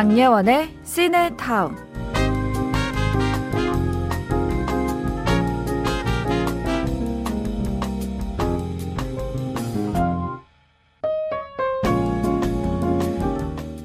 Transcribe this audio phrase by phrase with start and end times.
[0.00, 1.76] 장예원의 시네타운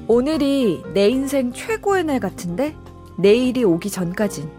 [0.08, 2.74] 오늘이 내 인생 최고의 날 같은데?
[3.18, 4.50] 내일이 오기 전까진.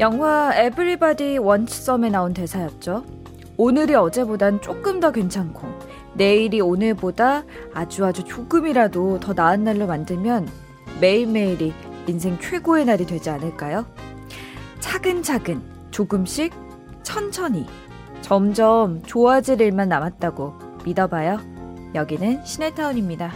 [0.00, 0.52] 영화
[1.38, 3.19] Wants Some에 나온 대사였죠.
[3.62, 5.68] 오늘이 어제보단 조금 더 괜찮고
[6.14, 10.48] 내일이 오늘보다 아주 아주 조금이라도 더 나은 날로 만들면
[10.98, 11.74] 매일매일이
[12.06, 13.84] 인생 최고의 날이 되지 않을까요?
[14.78, 15.60] 차근차근
[15.90, 16.54] 조금씩
[17.02, 17.66] 천천히
[18.22, 20.54] 점점 좋아질 일만 남았다고
[20.86, 21.38] 믿어봐요.
[21.94, 23.30] 여기는 시네타운입니다.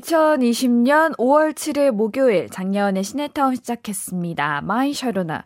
[0.00, 4.62] 2020년 5월 7일 목요일 장예원의 씨네타운 시작했습니다.
[4.62, 5.44] My Sharona.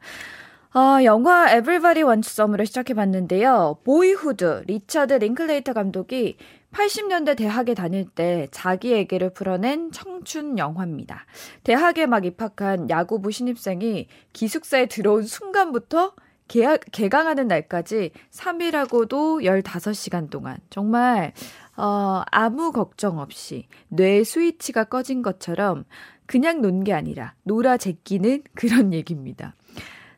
[0.73, 3.79] 아, 영화 Wants Some으로 시작해봤는데요.
[3.85, 6.37] Boyhood 리차드 링클레이터 감독이
[6.73, 11.27] 80년대 대학에 다닐 때 자기 얘기를 풀어낸 청춘 영화입니다.
[11.65, 16.13] 대학에 막 입학한 야구부 신입생이 기숙사에 들어온 순간부터
[16.47, 21.33] 개학, 개강하는 날까지 3일하고도 15시간 동안 정말
[21.81, 25.85] 어, 아무 걱정 없이 뇌 스위치가 꺼진 것처럼
[26.27, 29.55] 그냥 논 게 아니라 놀아 제끼는 그런 얘기입니다.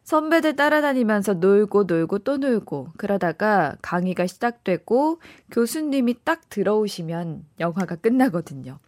[0.05, 5.21] 선배들 따라다니면서 놀고 놀고 또 놀고 그러다가 강의가 시작되고
[5.53, 8.79] 교수님이 딱 들어오시면 영화가 끝나거든요.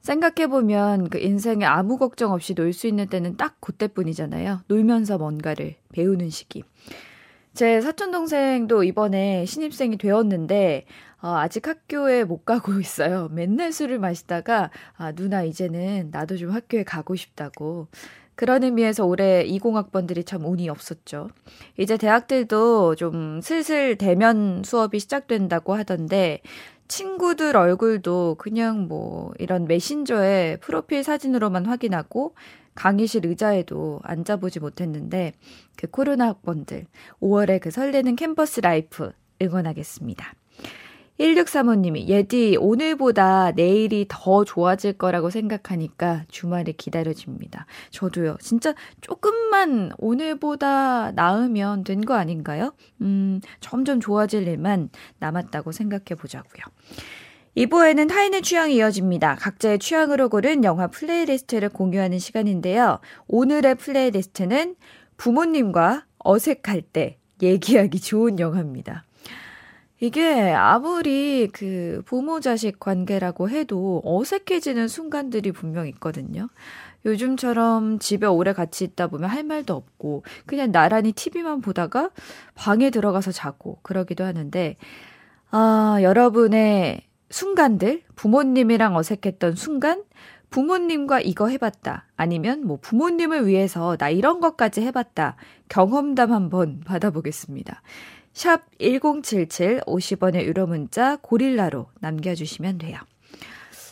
[0.00, 4.62] 생각해보면 그 인생에 아무 걱정 없이 놀 수 있는 때는 딱 그때뿐이잖아요.
[4.66, 6.62] 놀면서 뭔가를 배우는 시기.
[7.54, 10.86] 제 사촌 동생도 이번에 신입생이 되었는데,
[11.22, 13.28] 어, 아직 학교에 못 가고 있어요.
[13.30, 17.86] 맨날 술을 마시다가, 아, 누나 이제는 나도 좀 학교에 가고 싶다고.
[18.34, 21.30] 그런 의미에서 올해 20학번들이 참 운이 없었죠.
[21.78, 26.40] 이제 대학들도 좀 슬슬 대면 수업이 시작된다고 하던데,
[26.88, 32.34] 친구들 얼굴도 그냥 뭐 이런 메신저에 프로필 사진으로만 확인하고
[32.74, 35.32] 강의실 의자에도 앉아보지 못했는데
[35.76, 36.86] 그 코로나 학번들
[37.20, 40.34] 5월에 그 설레는 캠퍼스 life 응원하겠습니다.
[41.20, 47.66] 1635님이 예디 오늘보다 내일이 더 좋아질 거라고 생각하니까 주말이 기다려집니다.
[47.90, 48.36] 저도요.
[48.40, 52.74] 진짜 조금만 오늘보다 나으면 된 거 아닌가요?
[53.00, 54.90] 음, 점점 좋아질 일만
[55.20, 56.64] 남았다고 생각해 보자고요.
[57.56, 59.36] 2부에는 타인의 취향이 이어집니다.
[59.36, 62.98] 각자의 취향으로 고른 영화 playlist를 공유하는 시간인데요.
[63.28, 64.74] 오늘의 playlist는
[65.16, 69.04] 부모님과 어색할 때 얘기하기 좋은 영화입니다.
[70.00, 76.48] 이게 아무리 그 부모 자식 관계라고 해도 어색해지는 순간들이 분명 있거든요.
[77.06, 82.10] 요즘처럼 집에 오래 같이 있다 보면 할 말도 없고 그냥 나란히 TV만 보다가
[82.54, 84.76] 방에 들어가서 자고 그러기도 하는데
[85.50, 90.04] 아, 여러분의 순간들, 부모님이랑 어색했던 순간,
[90.50, 92.06] 부모님과 이거 해봤다.
[92.16, 95.36] 아니면 뭐 부모님을 위해서 나 이런 것까지 해봤다.
[95.68, 97.82] 경험담 한번 받아보겠습니다.
[98.32, 102.98] 샵 1077 50원의 유료 문자 고릴라로 남겨주시면 돼요.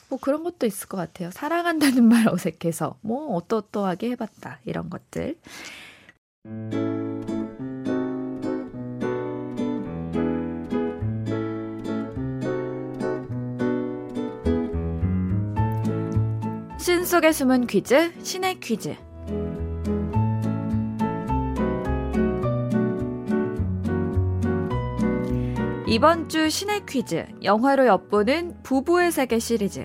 [0.08, 1.30] 뭐 그런 것도 있을 것 같아요.
[1.30, 4.60] 사랑한다는 말 어색해서 뭐 어떠어떠하게 해봤다.
[4.64, 5.36] 이런 것들.
[17.12, 18.96] 속에 숨은 퀴즈, 신의 퀴즈.
[25.86, 29.84] 이번 주 신의 퀴즈, 영화로 엿보는 부부의 세계 시리즈.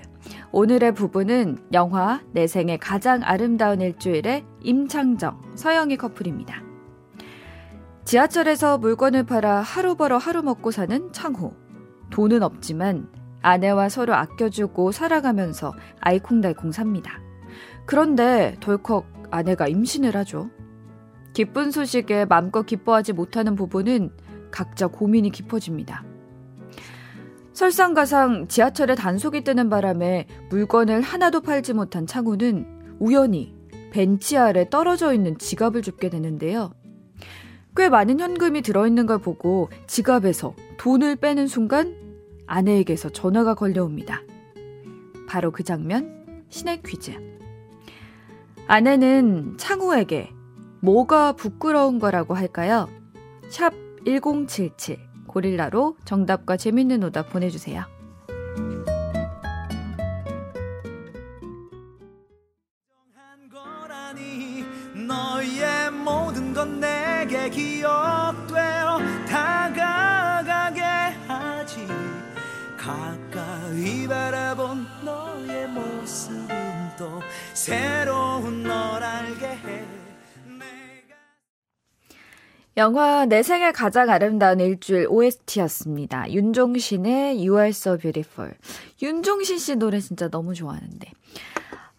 [0.53, 6.63] 오늘의 부부는 영화 내 생의 가장 아름다운 일주일의 임창정, 서영희 커플입니다.
[8.05, 11.53] 지하철에서 물건을 팔아 하루 벌어 하루 먹고 사는 창호.
[12.09, 13.09] 돈은 없지만
[13.41, 17.19] 아내와 서로 아껴주고 살아가면서 아이콩달콩 삽니다.
[17.85, 20.49] 그런데 덜컥 아내가 임신을 하죠.
[21.33, 24.11] 기쁜 소식에 맘껏 기뻐하지 못하는 부부는
[24.51, 26.03] 각자 고민이 깊어집니다.
[27.53, 33.55] 설상가상 지하철에 단속이 뜨는 바람에 물건을 하나도 팔지 못한 창우는 우연히
[33.91, 36.71] 벤치 아래 떨어져 있는 지갑을 줍게 되는데요.
[37.75, 41.95] 꽤 많은 현금이 들어있는 걸 보고 지갑에서 돈을 빼는 순간
[42.47, 44.21] 아내에게서 전화가 걸려옵니다.
[45.27, 47.36] 바로 그 장면, 신의 퀴즈.
[48.67, 50.33] 아내는 창우에게
[50.81, 52.89] 뭐가 부끄러운 거라고 할까요?
[53.49, 53.73] 샵
[54.05, 57.85] 1077 고릴라로 정답과 재밌는 오답 보내주세요.
[82.77, 86.31] 영화 내 생애 가장 아름다운 일주일 OST였습니다.
[86.31, 88.53] 윤종신의 You Are So Beautiful.
[89.01, 91.11] 윤종신 씨 노래 진짜 너무 좋아하는데.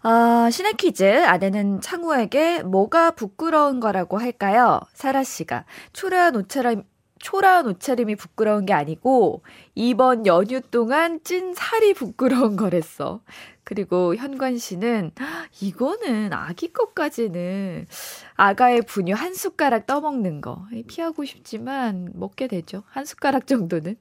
[0.03, 1.25] 아, 신의 퀴즈.
[1.25, 4.81] 아내는 창우에게 뭐가 부끄러운 거라고 할까요?
[4.95, 5.65] 사라 씨가
[5.95, 6.85] 초라한 옷차림,
[7.19, 9.43] 초라한 옷차림이 부끄러운 게 아니고
[9.75, 13.21] 이번 연휴 동안 찐 살이 부끄러운 거랬어.
[13.69, 15.11] 그리고 현관 씨는
[15.61, 17.87] 이거는 아기 것까지는
[18.35, 22.83] 아가의 분유 한 숟가락 떠먹는 거 피하고 싶지만 먹게 되죠.
[22.89, 23.97] 한 숟가락 정도는.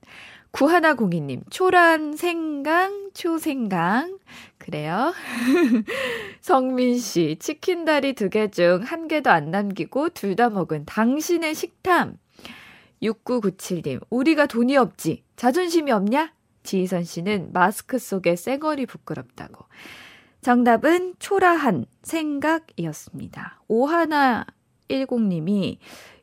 [0.52, 4.18] 구하나공이님, 초란 생강, 초생강.
[4.58, 5.14] 그래요.
[6.40, 11.54] 성민 씨, 치킨 다리 두 개 중 한 개도 안 남기고 둘 다 먹은 당신의
[11.56, 12.18] 식탐.
[13.04, 15.24] 6997님, 우리가 돈이 없지.
[15.36, 16.32] 자존심이 없냐?
[16.68, 19.66] 지희선 씨는 마스크 속에 쌩얼이 부끄럽다고.
[20.42, 23.62] 정답은 초라한 생각이었습니다.
[23.70, 24.46] 오하나
[24.90, 25.78] 10님이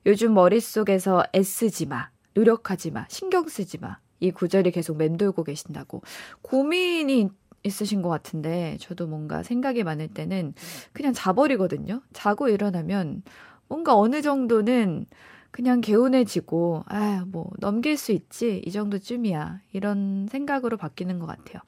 [0.05, 3.99] 요즘 머릿속에서 애쓰지 마, 노력하지 마, 신경 쓰지 마.
[4.21, 6.03] 이 구절이 계속 맴돌고 계신다고.
[6.43, 7.31] 고민이
[7.63, 10.53] 있으신 것 같은데, 저도 뭔가 생각이 많을 때는
[10.93, 12.03] 그냥 자버리거든요.
[12.13, 13.23] 자고 일어나면
[13.69, 15.07] 뭔가 어느 정도는
[15.55, 18.61] 그냥 개운해지고, 아, 뭐, 넘길 수 있지.
[18.67, 19.61] 이 정도쯤이야.
[19.73, 21.63] 이런 생각으로 바뀌는 것 같아요.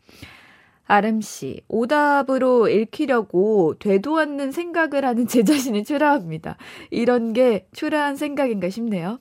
[0.86, 6.56] 아름씨, 오답으로 읽히려고 되도 않는 생각을 하는 제 자신이 초라합니다.
[6.90, 9.20] 이런 게 초라한 생각인가 싶네요.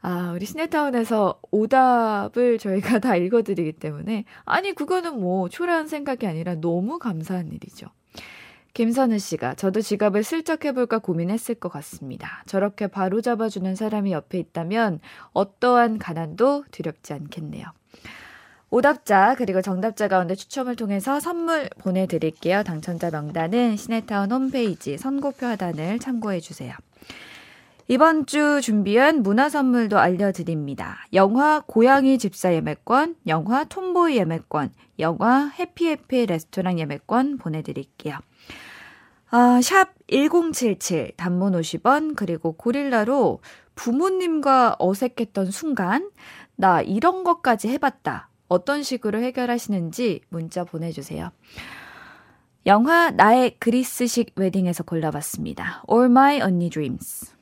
[0.00, 6.98] 아, 우리 시네타운에서 오답을 저희가 다 읽어드리기 때문에, 아니, 그거는 뭐, 초라한 생각이 아니라 너무
[6.98, 7.88] 감사한 일이죠.
[8.74, 12.42] 김선우 씨가 저도 지갑을 슬쩍 해볼까 고민했을 것 같습니다.
[12.46, 15.00] 저렇게 바로 잡아주는 사람이 옆에 있다면
[15.32, 17.66] 어떠한 가난도 두렵지 않겠네요.
[18.70, 22.62] 오답자 그리고 정답자 가운데 추첨을 통해서 선물 보내드릴게요.
[22.62, 26.74] 당첨자 명단은 시네타운 홈페이지 선곡표 하단을 참고해 주세요.
[27.88, 30.98] 이번 주 준비한 문화 선물도 알려드립니다.
[31.12, 34.70] 영화 고양이 집사 예매권, 영화 톰보이 예매권,
[35.00, 38.20] 영화 해피해피 레스토랑 예매권 보내드릴게요.
[39.30, 43.40] 아, 샵 1077, 단문 50원, 그리고 고릴라로
[43.76, 46.10] 부모님과 어색했던 순간,
[46.56, 48.28] 나 이런 것까지 해봤다.
[48.48, 51.30] 어떤 식으로 해결하시는지 문자 보내주세요.
[52.66, 55.84] 영화 나의 그리스식 웨딩에서 골라봤습니다.
[55.90, 57.32] All My Only Dreams.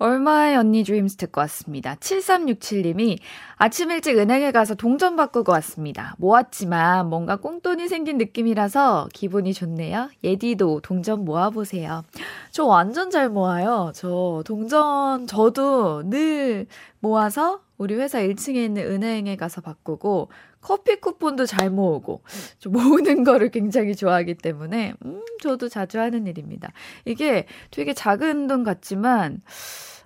[0.00, 1.94] 얼마의 언니 드림스 듣고 왔습니다.
[1.96, 3.18] 7367님이
[3.56, 6.14] 아침 일찍 은행에 가서 동전 바꾸고 왔습니다.
[6.16, 10.08] 모았지만 뭔가 꽁돈이 생긴 느낌이라서 기분이 좋네요.
[10.24, 12.02] 예디도 동전 모아보세요.
[12.50, 13.92] 저 완전 잘 모아요.
[13.94, 16.66] 저 동전 저도 늘
[17.00, 20.30] 모아서 우리 회사 1층에 있는 은행에 가서 바꾸고
[20.62, 22.22] 커피 쿠폰도 잘 모으고
[22.58, 26.72] 좀 모으는 거를 굉장히 좋아하기 때문에 음 저도 자주 하는 일입니다.
[27.04, 29.42] 이게 되게 작은 돈 같지만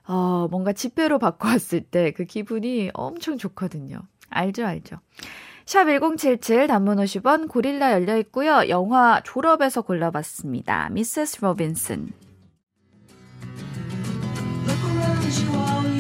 [0.07, 4.01] 어, 뭔가 지폐로 바꿔 왔을 때 그 기분이 엄청 좋거든요.
[4.31, 4.97] 알죠, 알죠.
[5.67, 8.69] sharp 1077 단문 50원 고릴라 열려 있고요.
[8.69, 10.91] 영화 졸업에서 골라봤습니다.
[10.91, 11.41] Mrs.
[11.43, 12.13] Robinson.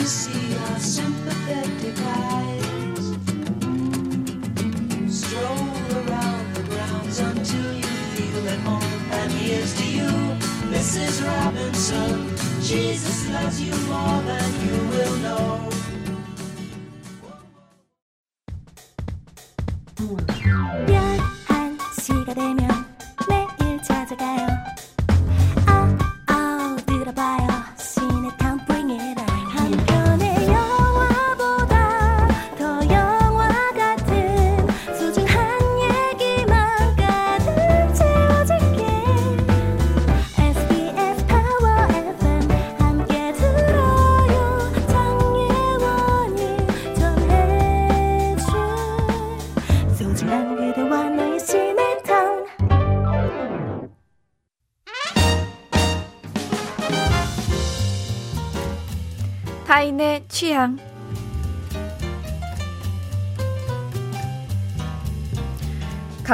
[0.05, 1.01] Mrs.
[12.75, 14.84] Jesus loves you more than you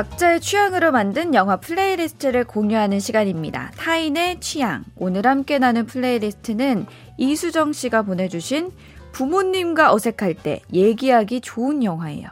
[0.01, 3.71] 각자의 취향으로 만든 영화 playlist를 공유하는 시간입니다.
[3.77, 4.83] 타인의 취향.
[4.97, 6.87] 오늘 함께 나눈 playlist는
[7.19, 8.71] 이수정 씨가 보내주신
[9.13, 12.29] 부모님과 어색할 때 얘기하기 좋은 영화예요.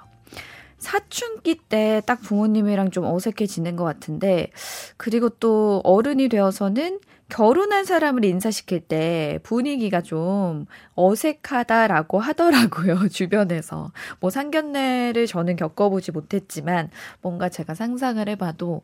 [0.78, 4.50] 사춘기 때 딱 부모님이랑 좀 어색해지는 것 같은데,
[4.96, 13.92] 그리고 또 어른이 되어서는 결혼한 사람을 인사시킬 때 분위기가 좀 어색하다라고 하더라고요, 주변에서.
[14.20, 18.82] 뭐 상견례를 저는 겪어보지 못했지만, 뭔가 제가 상상을 해봐도,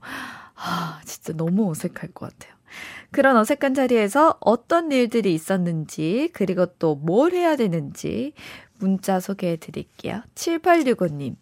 [0.56, 2.54] 아, 진짜 너무 어색할 것 같아요.
[3.12, 8.32] 그런 어색한 자리에서 어떤 일들이 있었는지, 그리고 또 뭘 해야 되는지
[8.78, 10.22] 문자 소개해 드릴게요.
[10.34, 11.36] 7865님.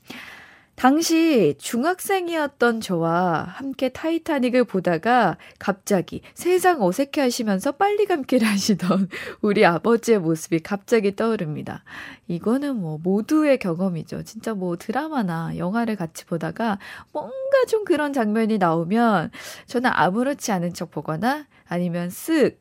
[0.83, 9.09] 당시 중학생이었던 저와 함께 타이타닉을 보다가 갑자기 세상 어색해 하시면서 빨리 감기를 하시던
[9.43, 11.85] 우리 아버지의 모습이 갑자기 떠오릅니다.
[12.27, 14.25] 이거는 뭐 모두의 경험이죠.
[14.25, 16.81] 진짜 뭐 드라마나 영화를 같이 보다가
[17.13, 19.31] 뭔가 좀 그런 장면이 나오면
[19.67, 22.57] 저는 아무렇지 않은 척 보거나 아니면 쓱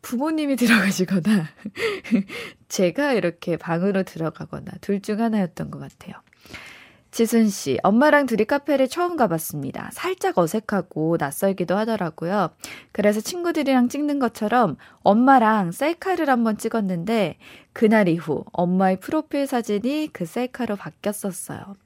[0.00, 1.44] 부모님이 들어가시거나
[2.68, 6.14] 제가 이렇게 방으로 들어가거나 둘 중 하나였던 것 같아요.
[7.16, 9.88] 지순 씨, 엄마랑 둘이 카페를 처음 가봤습니다.
[9.94, 12.50] 살짝 어색하고 낯설기도 하더라고요.
[12.92, 17.38] 그래서 친구들이랑 찍는 것처럼 엄마랑 셀카를 한번 찍었는데
[17.72, 21.76] 그날 이후 엄마의 프로필 사진이 그 셀카로 바뀌었었어요.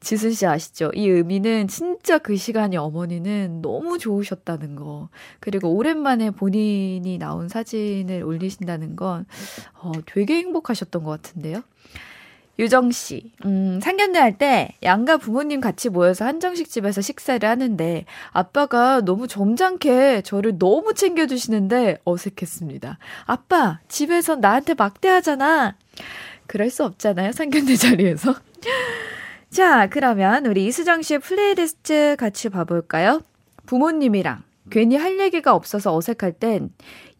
[0.00, 0.90] 지순 씨 아시죠?
[0.94, 5.08] 이 의미는 진짜 그 시간이 어머니는 너무 좋으셨다는 거.
[5.40, 9.24] 그리고 오랜만에 본인이 나온 사진을 올리신다는 건
[9.80, 11.62] 어, 되게 행복하셨던 것 같은데요.
[12.58, 19.00] 유정 씨, 음, 상견례 할 때 양가 부모님 같이 모여서 한정식 집에서 식사를 하는데 아빠가
[19.00, 22.98] 너무 점잖게 저를 너무 챙겨주시는데 어색했습니다.
[23.26, 25.76] 아빠, 집에서 나한테 막대하잖아.
[26.46, 28.34] 그럴 수 없잖아요, 상견례 자리에서.
[29.50, 33.20] 자, 그러면 우리 이수정 씨의 플레이리스트 같이 봐볼까요?
[33.66, 36.70] 부모님이랑 괜히 할 얘기가 없어서 어색할 땐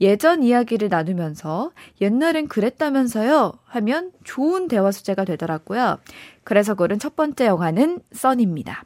[0.01, 1.71] 예전 이야기를 나누면서
[2.01, 5.99] 옛날엔 그랬다면서요 하면 좋은 대화 소재가 되더라고요.
[6.43, 8.85] 그래서 고른 첫 번째 영화는 써니입니다.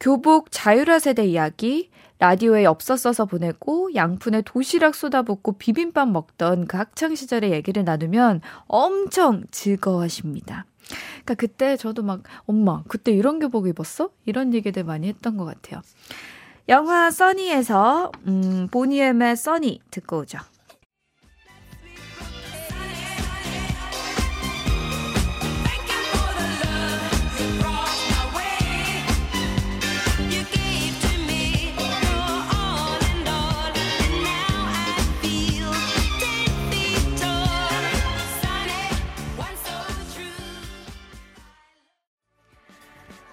[0.00, 7.52] 교복 자유라 세대 이야기, 라디오에 없었어서 보내고 양푼에 도시락 쏟아붓고 비빔밥 먹던 그 학창 시절의
[7.52, 10.66] 얘기를 나누면 엄청 즐거워하십니다.
[10.90, 14.10] 그러니까 그때 저도 막 엄마 그때 이런 교복 입었어?
[14.26, 15.80] 이런 얘기들 많이 했던 것 같아요.
[16.70, 20.38] 영화 써니에서 음, 보니엠의 써니 듣고 오죠.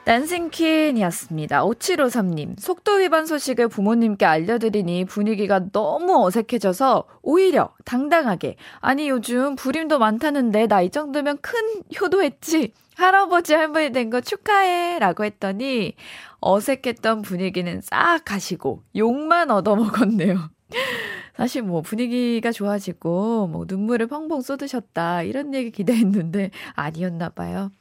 [0.08, 1.64] 댄싱퀸이었습니다.
[1.66, 10.68] 5753님, 속도 위반 소식을 부모님께 알려드리니 분위기가 너무 어색해져서 오히려 당당하게, 아니 요즘 불임도 많다는데
[10.68, 11.60] 나 이 정도면 큰
[12.00, 12.72] 효도했지?
[12.96, 15.00] 할아버지 할머니 된 거 축하해!
[15.00, 15.96] 라고 했더니
[16.40, 20.50] 어색했던 분위기는 싹 가시고 욕만 얻어먹었네요.
[21.36, 27.72] 사실 뭐 분위기가 좋아지고 뭐 눈물을 펑펑 쏟으셨다 이런 얘기 기대했는데 아니었나 봐요.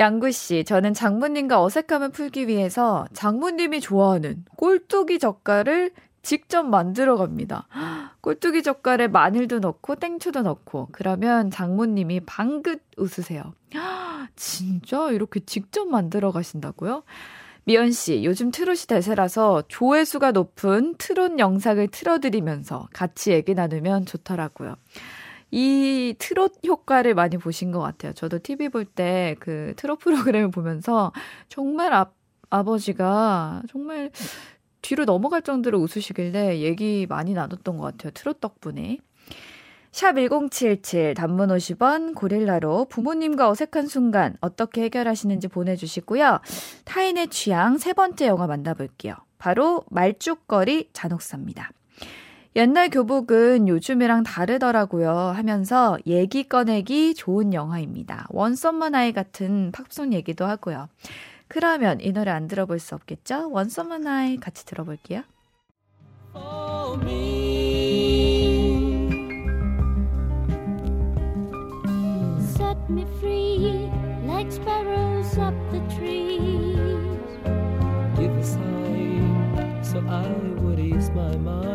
[0.00, 5.90] 양구 씨, 저는 장모님과 어색함을 풀기 위해서 장모님이 좋아하는 꼴뚜기 젓갈을
[6.22, 7.68] 직접 만들어 갑니다.
[8.22, 13.52] 꼴뚜기 젓갈에 마늘도 넣고 땡초도 넣고 그러면 장모님이 방긋 웃으세요.
[14.36, 17.02] 진짜 이렇게 직접 만들어 가신다고요?
[17.64, 24.76] 미연 씨, 요즘 트롯이 대세라서 조회수가 높은 트롯 영상을 틀어드리면서 같이 얘기 나누면 좋더라고요.
[25.50, 28.12] 이 트롯 효과를 많이 보신 것 같아요.
[28.12, 31.12] 저도 TV 볼 때 그 트롯 프로그램을 보면서
[31.48, 32.10] 정말 아,
[32.50, 34.10] 아버지가 정말
[34.82, 38.12] 뒤로 넘어갈 정도로 웃으시길래 얘기 많이 나눴던 것 같아요.
[38.12, 38.98] 트롯 덕분에.
[39.92, 46.40] 샵 1077 단문 50원 고릴라로 부모님과 어색한 순간 어떻게 해결하시는지 보내주시고요.
[46.84, 49.14] 타인의 취향 세 번째 영화 만나볼게요.
[49.38, 51.70] 바로 말죽거리 잔혹사입니다.
[52.56, 58.26] 옛날 교복은 요즘이랑 다르더라고요 하면서 얘기 꺼내기 좋은 영화입니다.
[58.30, 60.88] 원썸머 나이 같은 팝송 얘기도 하고요.
[61.46, 63.50] 그러면 이 노래 안 들어볼 수 없겠죠?
[63.52, 65.22] 원썸머 나이 같이 들어볼게요.
[72.40, 73.88] Set me free
[74.26, 76.80] like sparrows up the trees.
[78.16, 80.26] Give a sign so I
[80.60, 81.69] would ease my mind.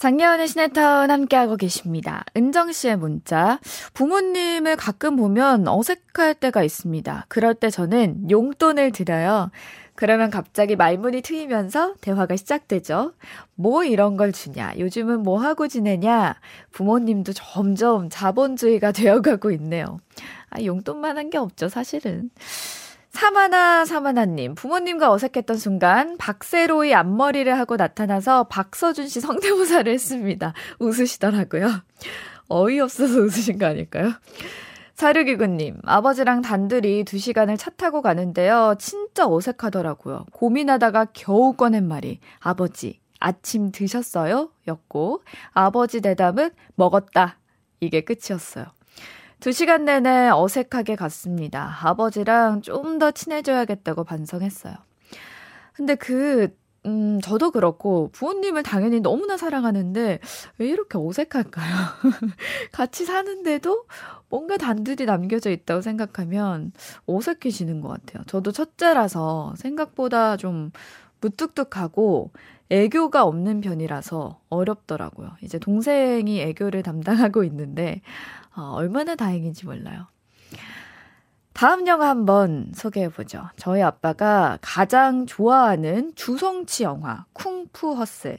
[0.00, 2.24] 장예원의 시네타운 함께하고 계십니다.
[2.34, 3.60] 은정 씨의 문자.
[3.92, 7.26] 부모님을 가끔 보면 어색할 때가 있습니다.
[7.28, 9.50] 그럴 때 저는 용돈을 드려요.
[9.96, 13.12] 그러면 갑자기 말문이 트이면서 대화가 시작되죠.
[13.56, 14.72] 뭐 이런 걸 주냐?
[14.78, 16.36] 요즘은 뭐 하고 지내냐?
[16.72, 20.00] 부모님도 점점 자본주의가 되어가고 있네요.
[20.48, 22.30] 아, 용돈만 한 게 없죠, 사실은.
[23.10, 30.54] 사마나 사마나님, 부모님과 어색했던 순간 박세로의 앞머리를 하고 나타나서 박서준 씨 성대모사를 했습니다.
[30.78, 31.68] 웃으시더라고요.
[32.48, 34.12] 어이없어서 웃으신 거 아닐까요?
[34.94, 38.74] 사르기구님, 아버지랑 단둘이 두 시간을 차 타고 가는데요.
[38.78, 40.26] 진짜 어색하더라고요.
[40.32, 44.50] 고민하다가 겨우 꺼낸 말이, 아버지, 아침 드셨어요?
[44.68, 47.38] 였고, 아버지 대답은 먹었다.
[47.80, 48.66] 이게 끝이었어요.
[49.40, 51.78] 두 시간 내내 어색하게 갔습니다.
[51.82, 54.74] 아버지랑 좀 더 친해져야겠다고 반성했어요.
[55.72, 56.54] 근데 그,
[56.84, 60.18] 음, 저도 그렇고 부모님을 당연히 너무나 사랑하는데
[60.58, 61.74] 왜 이렇게 어색할까요?
[62.72, 63.84] 같이 사는데도
[64.28, 66.72] 뭔가 단둘이 남겨져 있다고 생각하면
[67.06, 68.22] 어색해지는 것 같아요.
[68.26, 70.72] 저도 첫째라서 생각보다 좀
[71.22, 72.32] 무뚝뚝하고
[72.70, 75.30] 애교가 없는 편이라서 어렵더라고요.
[75.42, 78.02] 이제 동생이 애교를 담당하고 있는데
[78.56, 80.06] 어, 얼마나 다행인지 몰라요.
[81.52, 83.48] 다음 영화 한번 소개해보죠.
[83.56, 88.38] 저희 아빠가 가장 좋아하는 주성치 영화, 쿵푸 허슬.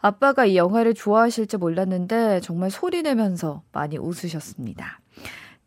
[0.00, 5.00] 아빠가 이 영화를 좋아하실지 몰랐는데 정말 소리 내면서 많이 웃으셨습니다.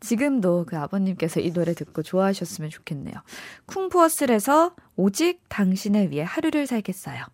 [0.00, 3.14] 지금도 그 아버님께서 이 노래 듣고 좋아하셨으면 좋겠네요.
[3.66, 7.24] 쿵푸 허슬에서 오직 당신을 위해 하루를 살겠어요.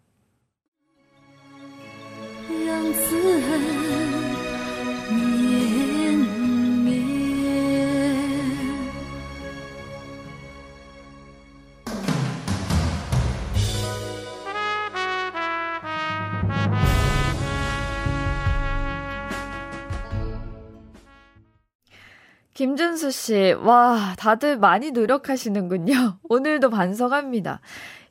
[22.59, 26.19] 김준수 씨, 와, 다들 많이 노력하시는군요.
[26.29, 27.61] 오늘도 반성합니다.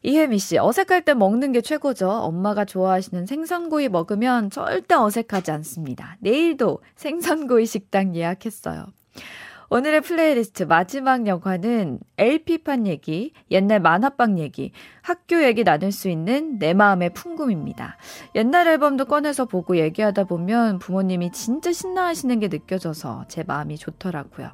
[0.03, 2.09] 이혜미 씨, 어색할 때 먹는 게 최고죠.
[2.09, 6.15] 엄마가 좋아하시는 생선구이 먹으면 절대 어색하지 않습니다.
[6.21, 8.85] 내일도 생선구이 식당 예약했어요.
[9.69, 16.73] 오늘의 플레이리스트 마지막 영화는 LP판 얘기, 옛날 만화방 얘기, 학교 얘기 나눌 수 있는 내
[16.73, 17.97] 마음의 풍금입니다.
[18.35, 24.51] 옛날 앨범도 꺼내서 보고 얘기하다 보면 부모님이 진짜 신나하시는 게 느껴져서 제 마음이 좋더라고요.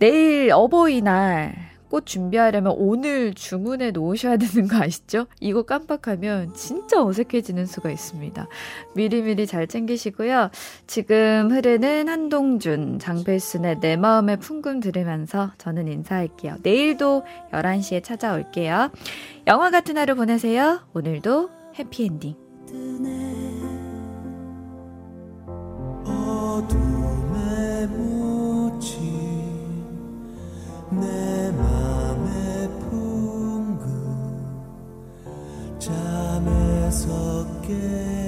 [0.00, 5.26] 내일 어버이날 꽃 준비하려면 오늘 주문해 놓으셔야 되는 거 아시죠?
[5.40, 8.46] 이거 깜빡하면 진짜 어색해지는 수가 있습니다.
[8.94, 10.50] 미리미리 잘 챙기시고요.
[10.86, 16.56] 지금 흐르는 한동준, 장필순의 내 마음의 풍금 들으면서 저는 인사할게요.
[16.62, 18.90] 내일도 11시에 찾아올게요.
[19.46, 20.80] 영화 같은 하루 보내세요.
[20.94, 22.34] 오늘도 해피엔딩.
[26.04, 27.25] 어두
[36.86, 38.25] 다섯 개